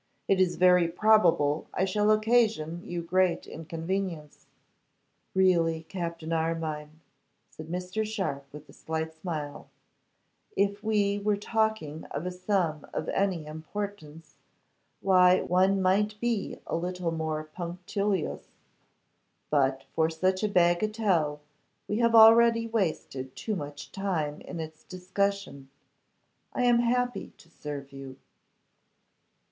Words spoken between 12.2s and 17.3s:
a sum of any importance, why, one might be a little